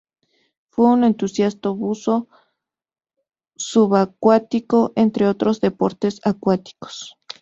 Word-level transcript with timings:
Fue 0.69 0.87
un 0.87 1.03
entusiasta 1.03 1.69
buzo 1.69 2.27
subacuático 3.55 4.93
entre 4.95 5.27
otros 5.27 5.61
deportes 5.61 6.19
acuáticos. 6.23 7.17